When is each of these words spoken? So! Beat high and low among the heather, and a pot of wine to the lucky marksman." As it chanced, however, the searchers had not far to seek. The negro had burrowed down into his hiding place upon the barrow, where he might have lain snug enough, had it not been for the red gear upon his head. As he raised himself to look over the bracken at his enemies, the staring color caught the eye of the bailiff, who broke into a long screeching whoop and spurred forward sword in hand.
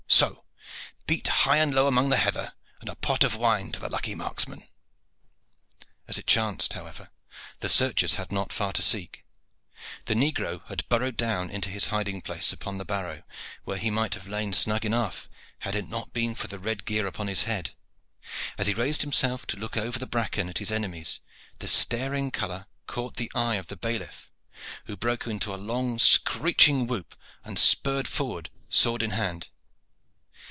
So! 0.13 0.43
Beat 1.07 1.27
high 1.27 1.55
and 1.57 1.73
low 1.73 1.87
among 1.87 2.09
the 2.09 2.17
heather, 2.17 2.53
and 2.81 2.89
a 2.89 2.95
pot 2.95 3.23
of 3.23 3.37
wine 3.37 3.71
to 3.71 3.79
the 3.79 3.89
lucky 3.89 4.13
marksman." 4.13 4.67
As 6.05 6.17
it 6.17 6.27
chanced, 6.27 6.73
however, 6.73 7.09
the 7.59 7.69
searchers 7.69 8.15
had 8.15 8.29
not 8.31 8.51
far 8.51 8.73
to 8.73 8.81
seek. 8.81 9.23
The 10.05 10.13
negro 10.13 10.65
had 10.67 10.87
burrowed 10.89 11.15
down 11.15 11.49
into 11.49 11.69
his 11.69 11.87
hiding 11.87 12.21
place 12.21 12.51
upon 12.51 12.77
the 12.77 12.83
barrow, 12.85 13.23
where 13.63 13.77
he 13.77 13.89
might 13.89 14.13
have 14.13 14.27
lain 14.27 14.51
snug 14.51 14.83
enough, 14.85 15.29
had 15.59 15.75
it 15.75 15.87
not 15.87 16.11
been 16.13 16.35
for 16.35 16.47
the 16.47 16.59
red 16.59 16.83
gear 16.83 17.07
upon 17.07 17.27
his 17.27 17.43
head. 17.43 17.71
As 18.57 18.67
he 18.67 18.73
raised 18.73 19.03
himself 19.03 19.47
to 19.47 19.57
look 19.57 19.77
over 19.77 19.97
the 19.97 20.05
bracken 20.07 20.49
at 20.49 20.57
his 20.59 20.71
enemies, 20.71 21.21
the 21.59 21.67
staring 21.67 22.31
color 22.31 22.67
caught 22.85 23.15
the 23.15 23.31
eye 23.33 23.55
of 23.55 23.67
the 23.67 23.77
bailiff, 23.77 24.29
who 24.85 24.97
broke 24.97 25.25
into 25.25 25.53
a 25.53 25.55
long 25.55 25.97
screeching 25.99 26.85
whoop 26.85 27.15
and 27.45 27.57
spurred 27.57 28.09
forward 28.09 28.49
sword 28.69 29.01
in 29.03 29.11
hand. 29.11 29.47